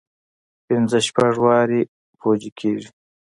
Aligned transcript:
پنځه 0.67 0.99
شپږ 1.07 1.33
وارې 1.45 1.81
پوجي 2.19 2.51
کېږي. 2.59 2.89